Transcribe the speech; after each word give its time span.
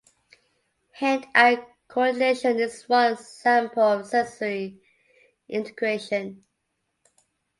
Hand 0.93 1.27
eye 1.35 1.63
coordination 1.87 2.57
is 2.59 2.89
one 2.89 3.13
example 3.13 3.83
of 3.83 4.07
sensory 4.07 4.79
integration. 5.47 6.43